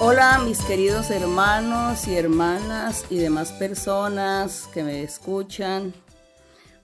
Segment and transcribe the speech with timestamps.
[0.00, 5.92] Hola mis queridos hermanos y hermanas y demás personas que me escuchan.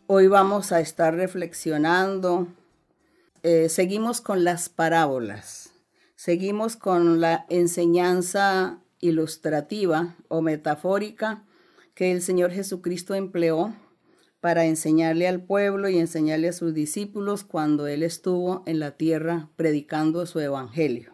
[0.09, 2.49] Hoy vamos a estar reflexionando.
[3.45, 5.71] Eh, seguimos con las parábolas.
[6.17, 11.45] Seguimos con la enseñanza ilustrativa o metafórica
[11.95, 13.77] que el Señor Jesucristo empleó
[14.41, 19.51] para enseñarle al pueblo y enseñarle a sus discípulos cuando Él estuvo en la tierra
[19.55, 21.14] predicando su evangelio.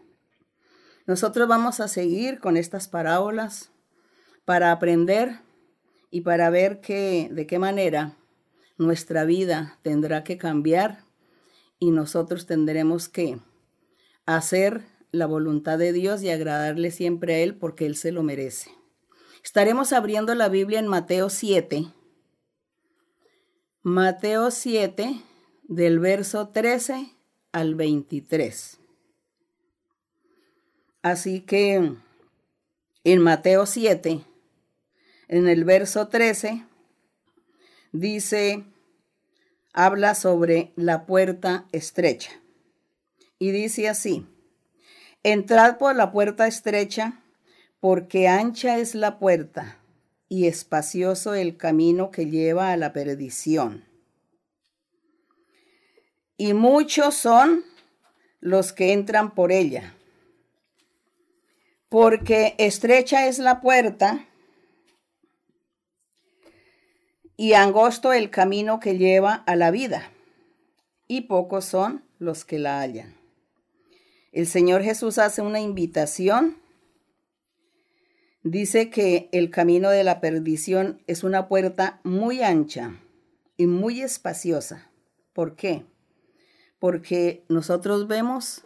[1.11, 3.73] Nosotros vamos a seguir con estas parábolas
[4.45, 5.41] para aprender
[6.09, 8.17] y para ver que, de qué manera
[8.79, 11.03] nuestra vida tendrá que cambiar
[11.81, 13.41] y nosotros tendremos que
[14.25, 18.71] hacer la voluntad de Dios y agradarle siempre a Él porque Él se lo merece.
[19.43, 21.87] Estaremos abriendo la Biblia en Mateo 7.
[23.83, 25.21] Mateo 7
[25.65, 27.17] del verso 13
[27.51, 28.80] al 23.
[31.03, 31.95] Así que
[33.05, 34.21] en Mateo 7,
[35.29, 36.63] en el verso 13,
[37.93, 38.65] dice,
[39.73, 42.33] habla sobre la puerta estrecha.
[43.39, 44.27] Y dice así,
[45.23, 47.23] entrad por la puerta estrecha,
[47.81, 49.79] porque ancha es la puerta
[50.29, 53.87] y espacioso el camino que lleva a la perdición.
[56.37, 57.65] Y muchos son
[58.41, 59.95] los que entran por ella
[61.91, 64.29] porque estrecha es la puerta
[67.37, 70.13] y angosto el camino que lleva a la vida,
[71.09, 73.17] y pocos son los que la hallan.
[74.31, 76.59] El Señor Jesús hace una invitación.
[78.45, 83.01] Dice que el camino de la perdición es una puerta muy ancha
[83.57, 84.93] y muy espaciosa.
[85.33, 85.85] ¿Por qué?
[86.79, 88.63] Porque nosotros vemos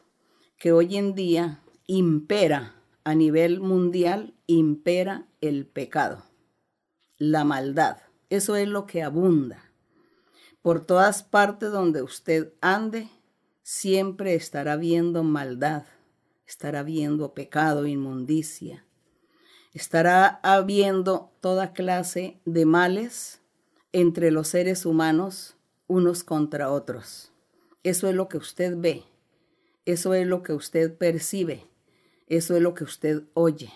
[0.59, 6.25] que hoy en día impera a nivel mundial impera el pecado,
[7.19, 7.98] la maldad.
[8.31, 9.70] Eso es lo que abunda.
[10.62, 13.10] Por todas partes donde usted ande,
[13.62, 15.84] siempre estará viendo maldad,
[16.47, 18.87] estará viendo pecado, inmundicia.
[19.75, 23.43] Estará habiendo toda clase de males
[23.93, 25.56] entre los seres humanos
[25.87, 27.32] unos contra otros.
[27.82, 29.04] Eso es lo que usted ve,
[29.84, 31.66] eso es lo que usted percibe
[32.27, 33.73] eso es lo que usted oye.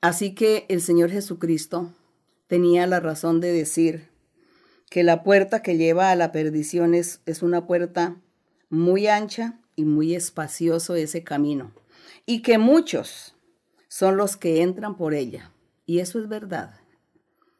[0.00, 1.92] Así que el Señor Jesucristo
[2.46, 4.08] tenía la razón de decir
[4.90, 8.16] que la puerta que lleva a la perdición es, es una puerta
[8.68, 11.72] muy ancha y muy espacioso ese camino,
[12.24, 13.34] y que muchos
[13.88, 15.52] son los que entran por ella.
[15.86, 16.80] Y eso es verdad.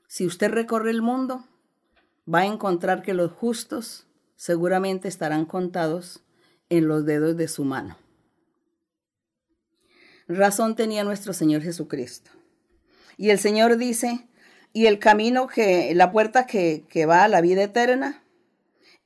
[0.09, 1.45] Si usted recorre el mundo,
[2.33, 4.07] va a encontrar que los justos
[4.37, 6.23] seguramente estarán contados
[6.69, 7.97] en los dedos de su mano.
[10.29, 12.31] Razón tenía nuestro Señor Jesucristo.
[13.17, 14.29] Y el Señor dice,
[14.73, 18.23] y el camino que, la puerta que, que va a la vida eterna,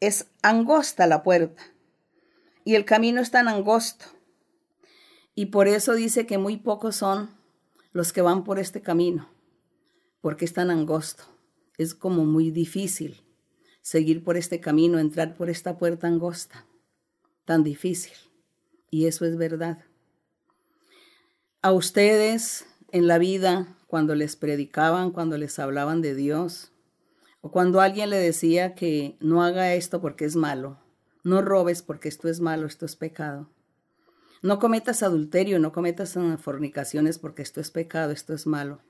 [0.01, 1.63] es angosta la puerta.
[2.65, 4.07] Y el camino es tan angosto.
[5.35, 7.31] Y por eso dice que muy pocos son
[7.93, 9.29] los que van por este camino,
[10.21, 11.25] porque es tan angosto.
[11.77, 13.23] Es como muy difícil
[13.83, 16.67] seguir por este camino, entrar por esta puerta angosta.
[17.45, 18.13] Tan difícil.
[18.91, 19.85] Y eso es verdad
[21.63, 26.73] a ustedes en la vida cuando les predicaban, cuando les hablaban de Dios,
[27.43, 30.79] o cuando alguien le decía que no haga esto porque es malo,
[31.23, 33.51] no robes porque esto es malo, esto es pecado.
[34.43, 38.81] No cometas adulterio, no cometas fornicaciones porque esto es pecado, esto es malo.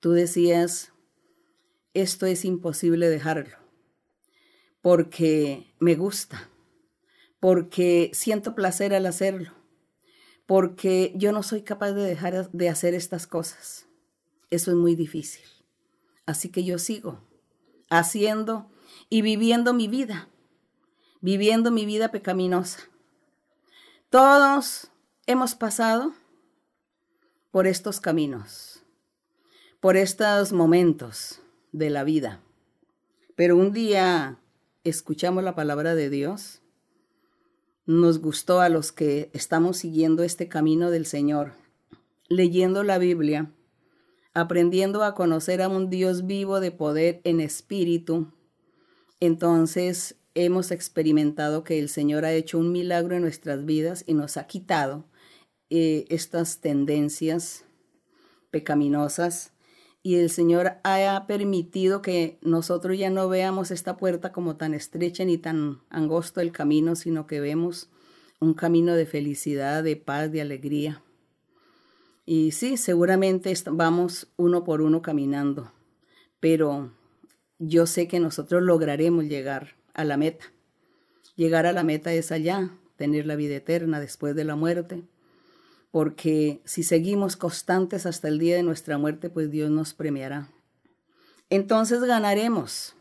[0.00, 0.92] Tú decías,
[1.94, 3.56] esto es imposible dejarlo,
[4.80, 6.48] porque me gusta,
[7.38, 9.57] porque siento placer al hacerlo
[10.48, 13.86] porque yo no soy capaz de dejar de hacer estas cosas.
[14.48, 15.44] Eso es muy difícil.
[16.24, 17.20] Así que yo sigo
[17.90, 18.70] haciendo
[19.10, 20.30] y viviendo mi vida,
[21.20, 22.80] viviendo mi vida pecaminosa.
[24.08, 24.90] Todos
[25.26, 26.14] hemos pasado
[27.50, 28.82] por estos caminos,
[29.80, 32.40] por estos momentos de la vida.
[33.36, 34.38] Pero un día
[34.82, 36.62] escuchamos la palabra de Dios
[37.88, 41.54] nos gustó a los que estamos siguiendo este camino del Señor,
[42.28, 43.50] leyendo la Biblia,
[44.34, 48.30] aprendiendo a conocer a un Dios vivo de poder en espíritu,
[49.20, 54.36] entonces hemos experimentado que el Señor ha hecho un milagro en nuestras vidas y nos
[54.36, 55.06] ha quitado
[55.70, 57.64] eh, estas tendencias
[58.50, 59.54] pecaminosas
[60.08, 65.22] y el Señor ha permitido que nosotros ya no veamos esta puerta como tan estrecha
[65.26, 67.90] ni tan angosto el camino, sino que vemos
[68.40, 71.02] un camino de felicidad, de paz, de alegría.
[72.24, 75.72] Y sí, seguramente vamos uno por uno caminando,
[76.40, 76.90] pero
[77.58, 80.46] yo sé que nosotros lograremos llegar a la meta.
[81.36, 85.02] Llegar a la meta es allá, tener la vida eterna después de la muerte,
[85.90, 90.48] porque si seguimos constantes hasta el día de nuestra muerte, pues Dios nos premiará.
[91.50, 92.94] Entonces ganaremos,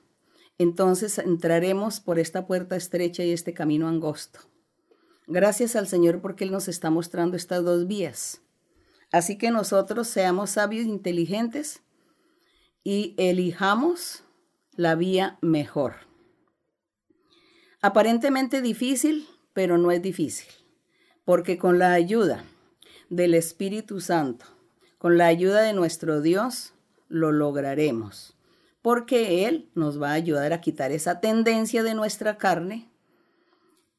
[0.57, 4.39] entonces entraremos por esta puerta estrecha y este camino angosto.
[5.27, 8.41] Gracias al Señor porque Él nos está mostrando estas dos vías.
[9.11, 11.81] Así que nosotros seamos sabios e inteligentes
[12.83, 14.23] y elijamos
[14.75, 15.95] la vía mejor.
[17.81, 20.47] Aparentemente difícil, pero no es difícil,
[21.25, 22.45] porque con la ayuda
[23.09, 24.45] del Espíritu Santo,
[24.97, 26.73] con la ayuda de nuestro Dios,
[27.09, 28.35] lo lograremos,
[28.81, 32.89] porque Él nos va a ayudar a quitar esa tendencia de nuestra carne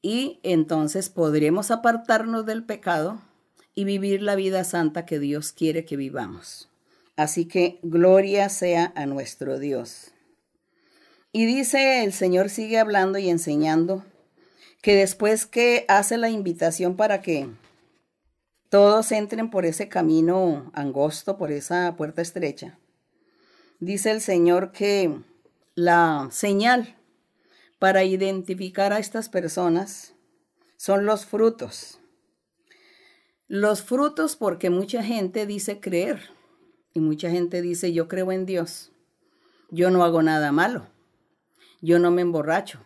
[0.02, 3.20] y entonces podremos apartarnos del pecado
[3.75, 6.69] y vivir la vida santa que Dios quiere que vivamos.
[7.16, 10.12] Así que gloria sea a nuestro Dios.
[11.32, 14.05] Y dice el Señor sigue hablando y enseñando
[14.82, 17.49] que después que hace la invitación para que
[18.69, 22.79] todos entren por ese camino angosto, por esa puerta estrecha,
[23.81, 25.19] dice el Señor que
[25.75, 26.97] la señal
[27.79, 30.15] para identificar a estas personas
[30.76, 32.00] son los frutos.
[33.47, 36.31] Los frutos porque mucha gente dice creer
[36.93, 38.93] y mucha gente dice yo creo en Dios.
[39.70, 40.87] Yo no hago nada malo.
[41.81, 42.85] Yo no me emborracho.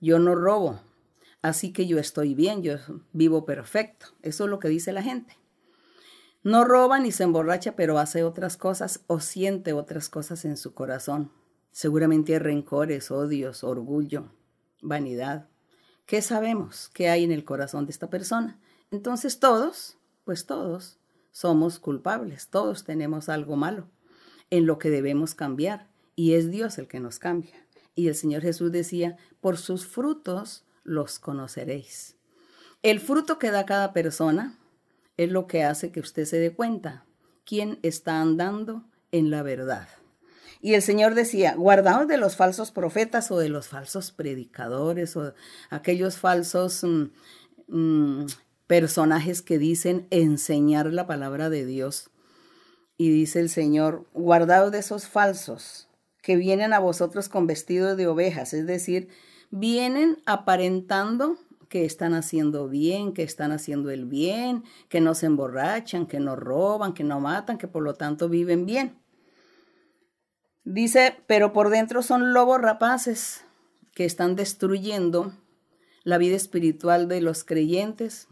[0.00, 0.80] Yo no robo.
[1.46, 2.74] Así que yo estoy bien, yo
[3.12, 4.06] vivo perfecto.
[4.22, 5.38] Eso es lo que dice la gente.
[6.42, 10.74] No roba ni se emborracha, pero hace otras cosas o siente otras cosas en su
[10.74, 11.30] corazón.
[11.70, 14.32] Seguramente hay rencores, odios, orgullo,
[14.82, 15.48] vanidad.
[16.04, 18.58] ¿Qué sabemos que hay en el corazón de esta persona?
[18.90, 20.98] Entonces todos, pues todos,
[21.30, 23.88] somos culpables, todos tenemos algo malo
[24.50, 27.54] en lo que debemos cambiar y es Dios el que nos cambia.
[27.94, 32.16] Y el Señor Jesús decía, por sus frutos los conoceréis.
[32.82, 34.58] El fruto que da cada persona
[35.16, 37.04] es lo que hace que usted se dé cuenta
[37.44, 39.88] quién está andando en la verdad.
[40.60, 45.34] Y el Señor decía, guardaos de los falsos profetas o de los falsos predicadores o
[45.70, 47.06] aquellos falsos mm,
[47.68, 48.26] mm,
[48.66, 52.10] personajes que dicen enseñar la palabra de Dios.
[52.96, 55.88] Y dice el Señor, guardaos de esos falsos
[56.22, 59.08] que vienen a vosotros con vestidos de ovejas, es decir,
[59.50, 61.38] vienen aparentando
[61.68, 66.36] que están haciendo bien, que están haciendo el bien, que no se emborrachan, que no
[66.36, 68.96] roban, que no matan, que por lo tanto viven bien.
[70.64, 73.44] Dice, pero por dentro son lobos rapaces
[73.94, 75.32] que están destruyendo
[76.04, 78.28] la vida espiritual de los creyentes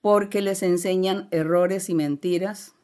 [0.00, 2.74] porque les enseñan errores y mentiras,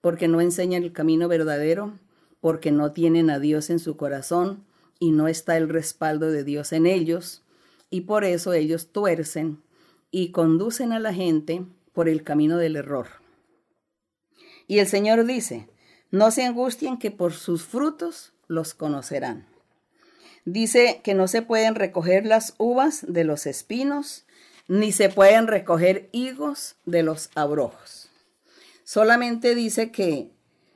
[0.00, 1.92] porque no enseñan el camino verdadero,
[2.40, 4.65] porque no tienen a Dios en su corazón
[4.98, 7.42] y no está el respaldo de Dios en ellos,
[7.90, 9.62] y por eso ellos tuercen
[10.10, 13.08] y conducen a la gente por el camino del error.
[14.66, 15.68] Y el Señor dice,
[16.10, 19.46] no se angustien que por sus frutos los conocerán.
[20.44, 24.24] Dice que no se pueden recoger las uvas de los espinos,
[24.68, 28.10] ni se pueden recoger higos de los abrojos.
[28.84, 30.30] Solamente dice que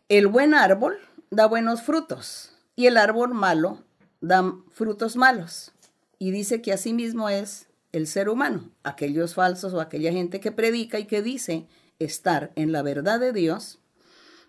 [0.09, 0.99] el buen árbol
[1.31, 3.85] da buenos frutos y el árbol malo
[4.21, 5.73] da frutos malos.
[6.19, 10.99] Y dice que asimismo es el ser humano, aquellos falsos o aquella gente que predica
[10.99, 11.67] y que dice
[11.99, 13.79] estar en la verdad de Dios,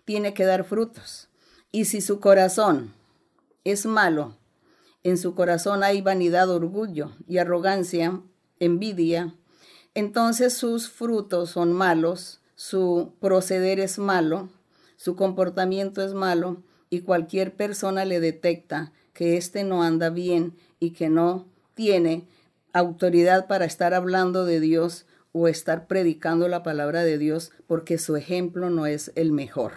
[0.04, 1.28] tiene que dar frutos.
[1.70, 2.94] Y si su corazón
[3.64, 4.36] es malo,
[5.02, 8.20] en su corazón hay vanidad, orgullo y arrogancia,
[8.60, 9.34] envidia,
[9.94, 14.48] entonces sus frutos son malos, su proceder es malo,
[14.96, 20.90] su comportamiento es malo y cualquier persona le detecta que éste no anda bien y
[20.90, 22.26] que no tiene
[22.72, 28.16] autoridad para estar hablando de Dios o estar predicando la palabra de Dios porque su
[28.16, 29.72] ejemplo no es el mejor.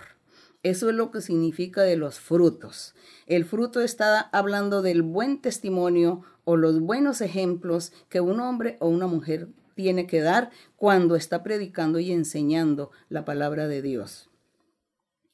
[0.63, 2.95] Eso es lo que significa de los frutos.
[3.27, 8.87] El fruto está hablando del buen testimonio o los buenos ejemplos que un hombre o
[8.87, 14.29] una mujer tiene que dar cuando está predicando y enseñando la palabra de Dios.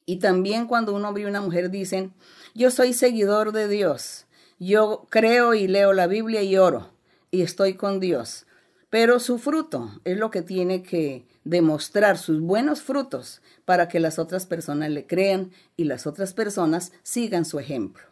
[0.06, 2.12] Y también cuando un hombre y una mujer dicen,
[2.54, 4.26] yo soy seguidor de Dios,
[4.58, 6.90] yo creo y leo la Biblia y oro
[7.30, 8.46] y estoy con Dios.
[8.90, 14.18] Pero su fruto es lo que tiene que demostrar sus buenos frutos para que las
[14.18, 18.04] otras personas le crean y las otras personas sigan su ejemplo.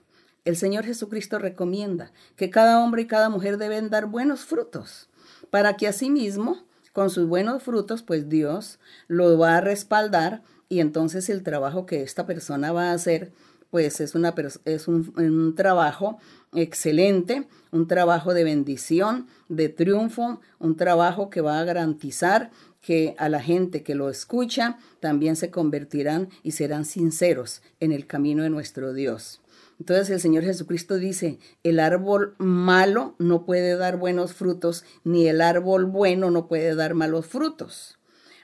[0.45, 5.11] El Señor Jesucristo recomienda que cada hombre y cada mujer deben dar buenos frutos
[5.51, 11.29] para que asimismo con sus buenos frutos, pues Dios lo va a respaldar y entonces
[11.29, 13.33] el trabajo que esta persona va a hacer,
[13.71, 14.33] pues es, una,
[14.65, 16.19] es un, un trabajo
[16.55, 23.29] excelente, un trabajo de bendición, de triunfo, un trabajo que va a garantizar que a
[23.29, 28.51] la gente que lo escucha también se convertirán y serán sinceros en el camino de
[28.51, 29.41] nuestro Dios.
[29.81, 35.41] Entonces el Señor Jesucristo dice, el árbol malo no puede dar buenos frutos, ni el
[35.41, 37.99] árbol bueno no puede dar malos frutos.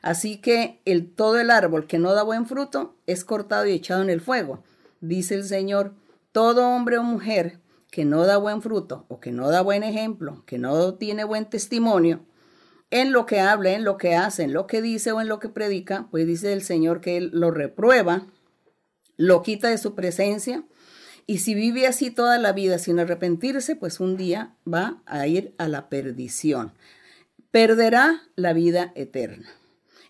[0.07, 4.03] Así que el, todo el árbol que no da buen fruto es cortado y echado
[4.03, 4.63] en el fuego.
[5.01, 5.95] Dice el Señor,
[6.31, 7.59] todo hombre o mujer
[7.91, 11.51] que no da buen fruto o que no da buen ejemplo, que no tiene buen
[11.51, 12.21] testimonio,
[12.93, 15.41] en lo que habla, en lo que hace, en lo que dice o en lo
[15.41, 18.29] que predica, pues dice el Señor que Él lo reprueba,
[19.17, 20.63] lo quita de su presencia
[21.27, 25.53] y si vive así toda la vida sin arrepentirse, pues un día va a ir
[25.59, 26.75] a la perdición.
[27.51, 29.49] Perderá la vida eterna.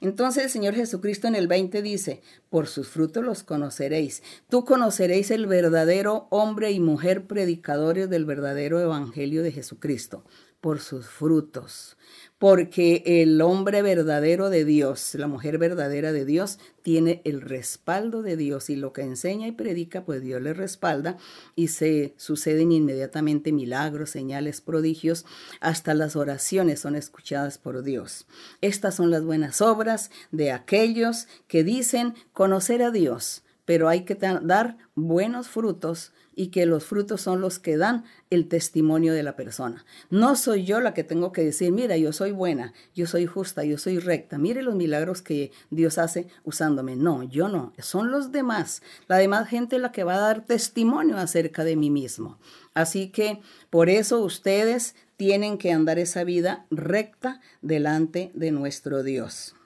[0.01, 4.23] Entonces el Señor Jesucristo en el 20 dice, por sus frutos los conoceréis.
[4.49, 10.25] Tú conoceréis el verdadero hombre y mujer predicadores del verdadero evangelio de Jesucristo,
[10.67, 11.97] por sus frutos
[12.39, 18.37] porque el hombre verdadero de Dios, la mujer verdadera de Dios, tiene el respaldo de
[18.37, 21.19] Dios y lo que enseña y predica, pues Dios le respalda
[21.55, 25.25] y se suceden inmediatamente milagros, señales, prodigios,
[25.61, 28.27] hasta las oraciones son escuchadas por Dios.
[28.61, 34.17] Estas son las buenas obras de aquellos que dicen conocer a Dios, pero hay que
[34.17, 39.35] dar buenos frutos y que los frutos son los que dan el testimonio de la
[39.35, 39.85] persona.
[40.11, 43.65] No soy yo la que tengo que decir, mira, yo soy buena, yo soy justa,
[43.65, 46.95] yo soy recta, mire los milagros que Dios hace usándome.
[46.95, 51.17] No, yo no, son los demás, la demás gente la que va a dar testimonio
[51.17, 52.39] acerca de mí mismo.
[52.75, 53.41] Así que
[53.71, 59.57] por eso ustedes tienen que andar esa vida recta delante de nuestro Dios,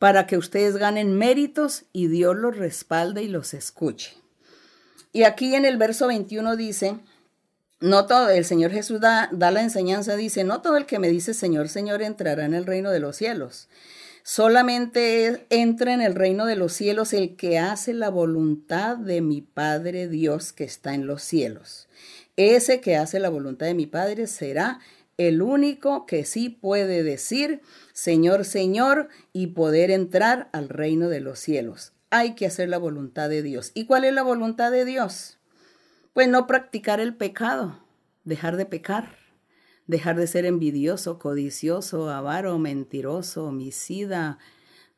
[0.00, 4.25] para que ustedes ganen méritos y Dios los respalde y los escuche.
[5.16, 6.98] Y aquí en el verso 21 dice,
[7.80, 11.08] no todo, el Señor Jesús da, da la enseñanza, dice, no todo el que me
[11.08, 13.70] dice Señor, Señor entrará en el reino de los cielos.
[14.24, 19.40] Solamente entra en el reino de los cielos el que hace la voluntad de mi
[19.40, 21.88] Padre Dios que está en los cielos.
[22.36, 24.80] Ese que hace la voluntad de mi Padre será
[25.16, 27.62] el único que sí puede decir,
[27.94, 33.28] Señor, Señor, y poder entrar al reino de los cielos hay que hacer la voluntad
[33.28, 33.72] de Dios.
[33.74, 35.38] ¿Y cuál es la voluntad de Dios?
[36.12, 37.80] Pues no practicar el pecado,
[38.24, 39.16] dejar de pecar,
[39.86, 44.38] dejar de ser envidioso, codicioso, avaro, mentiroso, homicida,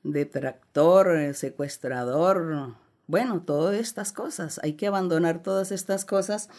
[0.02, 2.76] detractor, secuestrador.
[3.08, 4.60] Bueno, todas estas cosas.
[4.62, 6.50] Hay que abandonar todas estas cosas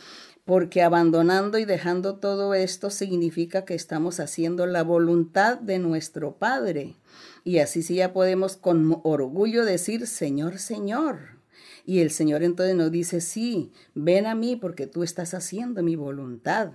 [0.45, 6.95] porque abandonando y dejando todo esto significa que estamos haciendo la voluntad de nuestro Padre.
[7.43, 11.37] Y así sí ya podemos con orgullo decir, Señor, Señor.
[11.85, 15.95] Y el Señor entonces nos dice, sí, ven a mí porque tú estás haciendo mi
[15.95, 16.71] voluntad.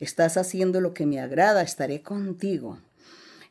[0.00, 2.78] Estás haciendo lo que me agrada, estaré contigo.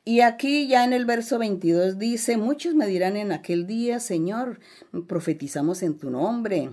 [0.03, 4.59] Y aquí ya en el verso 22 dice, muchos me dirán en aquel día, Señor,
[5.07, 6.71] profetizamos en tu nombre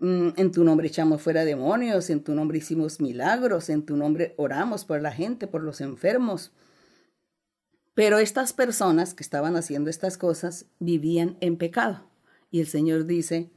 [0.00, 4.34] Mm, en tu nombre echamos fuera demonios, en tu nombre hicimos milagros, en tu nombre
[4.36, 6.52] oramos por la gente, por los enfermos.
[7.94, 12.08] Pero estas personas que estaban haciendo estas cosas vivían en pecado.
[12.50, 13.50] Y el Señor dice,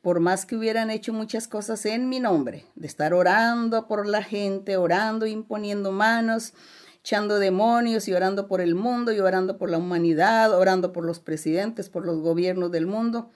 [0.00, 4.22] por más que hubieran hecho muchas cosas en mi nombre, de estar orando por la
[4.22, 6.54] gente, orando, imponiendo manos,
[7.02, 11.18] echando demonios y orando por el mundo y orando por la humanidad, orando por los
[11.18, 13.30] presidentes, por los gobiernos del mundo,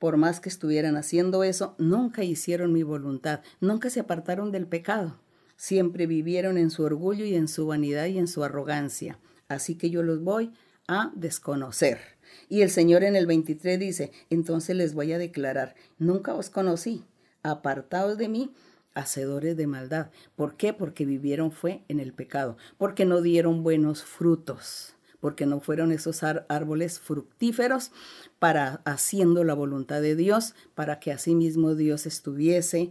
[0.00, 5.20] por más que estuvieran haciendo eso, nunca hicieron mi voluntad, nunca se apartaron del pecado.
[5.56, 9.20] Siempre vivieron en su orgullo y en su vanidad y en su arrogancia.
[9.46, 10.50] Así que yo los voy
[10.88, 12.00] a desconocer.
[12.48, 17.04] Y el Señor en el 23 dice, entonces les voy a declarar, nunca os conocí,
[17.44, 18.52] apartaos de mí,
[18.94, 20.10] hacedores de maldad.
[20.36, 20.72] ¿Por qué?
[20.72, 26.24] Porque vivieron fue en el pecado, porque no dieron buenos frutos porque no fueron esos
[26.24, 27.92] árboles fructíferos
[28.40, 32.90] para haciendo la voluntad de Dios, para que asimismo Dios estuviese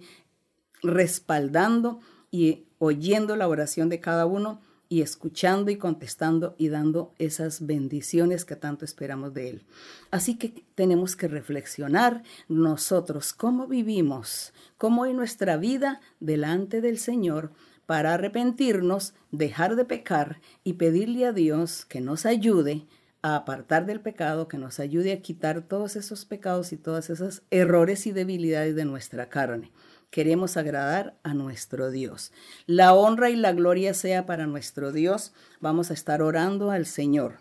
[0.81, 2.00] respaldando
[2.31, 8.43] y oyendo la oración de cada uno y escuchando y contestando y dando esas bendiciones
[8.43, 9.63] que tanto esperamos de Él.
[10.12, 17.53] Así que tenemos que reflexionar nosotros cómo vivimos, cómo en nuestra vida delante del Señor
[17.86, 22.86] para arrepentirnos, dejar de pecar y pedirle a Dios que nos ayude
[23.21, 27.43] a apartar del pecado, que nos ayude a quitar todos esos pecados y todos esos
[27.50, 29.71] errores y debilidades de nuestra carne.
[30.12, 32.32] Queremos agradar a nuestro Dios.
[32.68, 35.34] La honra y la gloria sea para nuestro Dios.
[35.60, 37.38] Vamos a estar orando al Señor.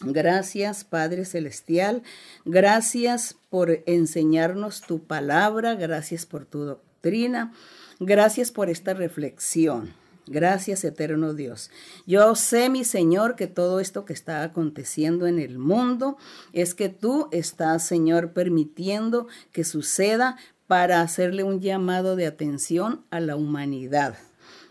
[0.00, 2.02] Gracias, Padre Celestial.
[2.44, 5.74] Gracias por enseñarnos tu palabra.
[5.74, 7.52] Gracias por tu doctrina.
[7.98, 9.94] Gracias por esta reflexión.
[10.26, 11.70] Gracias, eterno Dios.
[12.06, 16.18] Yo sé, mi Señor, que todo esto que está aconteciendo en el mundo
[16.52, 20.36] es que tú estás, Señor, permitiendo que suceda
[20.68, 24.16] para hacerle un llamado de atención a la humanidad,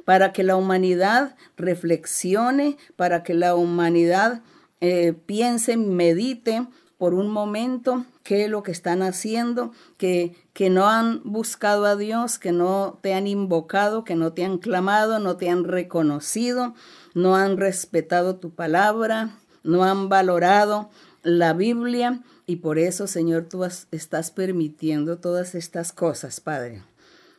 [0.06, 4.42] para que la humanidad reflexione, para que la humanidad
[4.80, 6.68] eh, piense, medite
[7.00, 11.96] por un momento qué es lo que están haciendo, que, que no han buscado a
[11.96, 16.76] Dios, que no te han invocado, que no te han clamado, no te han reconocido,
[17.16, 19.32] no han respetado tu palabra,
[19.64, 20.90] no han valorado
[21.24, 26.82] la Biblia y por eso, Señor, tú estás permitiendo todas estas cosas, Padre.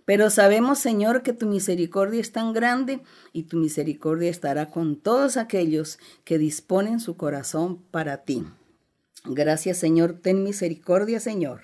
[0.04, 3.00] Pero sabemos, Señor, que tu misericordia es tan grande
[3.32, 8.44] y tu misericordia estará con todos aquellos que disponen su corazón para ti.
[9.24, 10.14] Gracias, Señor.
[10.22, 11.62] Ten misericordia, Señor.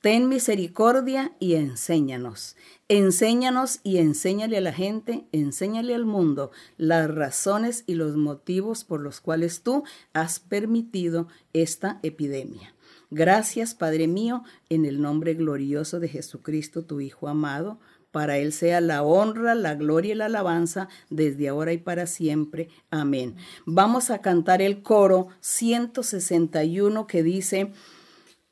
[0.00, 2.56] Ten misericordia y enséñanos.
[2.88, 9.00] Enséñanos y enséñale a la gente, enséñale al mundo las razones y los motivos por
[9.00, 12.74] los cuales tú has permitido esta epidemia.
[13.10, 17.78] Gracias, Padre mío, en el nombre glorioso de Jesucristo, tu Hijo amado.
[18.10, 22.68] Para Él sea la honra, la gloria y la alabanza desde ahora y para siempre.
[22.90, 23.36] Amén.
[23.66, 27.72] Vamos a cantar el coro 161 que dice,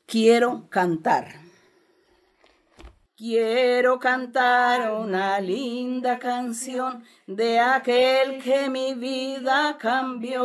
[0.05, 1.43] quiero cantar.
[3.15, 10.43] Quiero cantar una linda canción de aquel que mi vida cambió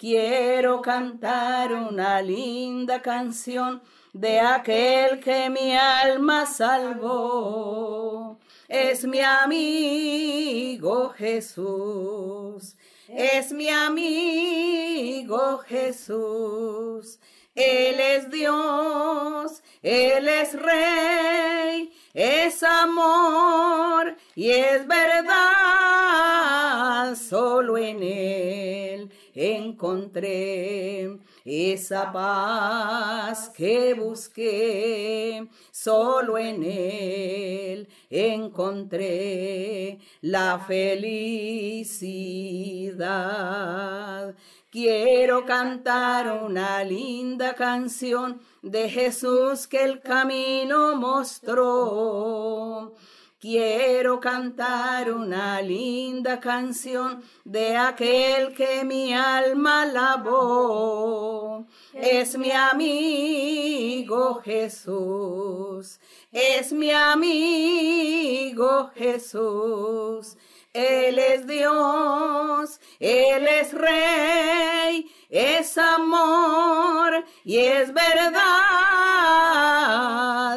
[0.00, 3.82] Quiero cantar una linda canción
[4.14, 8.38] de aquel que mi alma salvó.
[8.66, 12.78] Es mi amigo Jesús,
[13.08, 17.20] es mi amigo Jesús.
[17.54, 25.50] Él es Dios, Él es Rey, es amor y es verdad
[27.16, 28.99] solo en Él
[29.34, 40.90] encontré esa paz que busqué, solo en Él encontré la felicidad.
[44.70, 52.94] Quiero cantar una linda canción de Jesús que el camino mostró
[53.40, 61.66] Quiero cantar una linda canción de aquel que mi alma lavó.
[61.94, 65.98] Es mi amigo Jesús,
[66.30, 70.36] es mi amigo Jesús.
[70.72, 78.40] Él es Dios, Él es Rey, es amor y es verdad.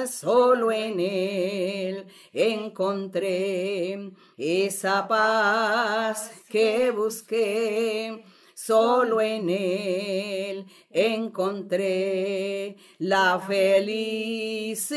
[0.06, 8.24] Solo en Él encontré esa paz que busqué.
[8.54, 14.94] Solo en Él encontré la felicidad.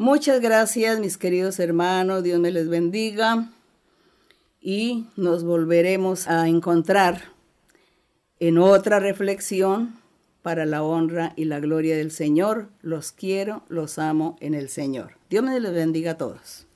[0.00, 2.22] Muchas gracias, mis queridos hermanos.
[2.22, 3.50] Dios me les bendiga.
[4.58, 7.24] Y nos volveremos a encontrar
[8.38, 10.00] en otra reflexión
[10.40, 12.70] para la honra y la gloria del Señor.
[12.80, 15.18] Los quiero, los amo en el Señor.
[15.28, 16.66] Dios me los bendiga a todos.